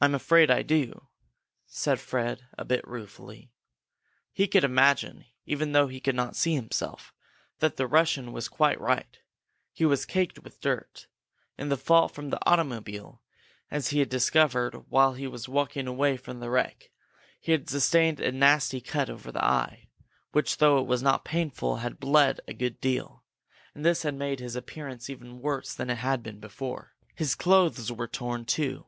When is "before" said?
26.40-26.96